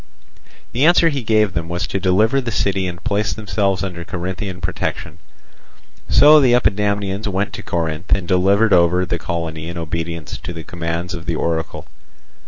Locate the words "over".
8.73-9.05